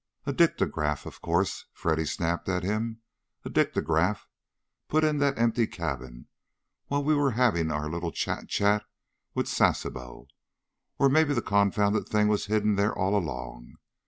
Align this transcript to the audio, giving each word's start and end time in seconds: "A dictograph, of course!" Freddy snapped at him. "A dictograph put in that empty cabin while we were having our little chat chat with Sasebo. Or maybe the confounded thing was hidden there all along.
"A 0.25 0.33
dictograph, 0.33 1.05
of 1.05 1.21
course!" 1.21 1.67
Freddy 1.73 2.05
snapped 2.05 2.49
at 2.49 2.63
him. 2.63 3.01
"A 3.45 3.51
dictograph 3.51 4.25
put 4.87 5.03
in 5.03 5.19
that 5.19 5.37
empty 5.37 5.67
cabin 5.67 6.25
while 6.87 7.03
we 7.03 7.13
were 7.13 7.33
having 7.37 7.69
our 7.69 7.87
little 7.87 8.11
chat 8.11 8.49
chat 8.49 8.83
with 9.35 9.47
Sasebo. 9.47 10.25
Or 10.97 11.07
maybe 11.07 11.35
the 11.35 11.41
confounded 11.43 12.09
thing 12.09 12.29
was 12.29 12.47
hidden 12.47 12.77
there 12.77 12.95
all 12.97 13.15
along. 13.15 13.75